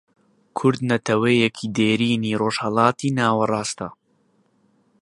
[0.57, 3.87] کورد نەتەوەیەکی دێرینی ڕۆژهەڵاتی ناوەڕاستە